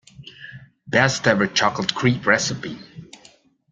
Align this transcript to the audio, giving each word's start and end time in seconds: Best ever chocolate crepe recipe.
Best 0.87 1.27
ever 1.27 1.45
chocolate 1.45 1.93
crepe 1.93 2.25
recipe. 2.25 2.79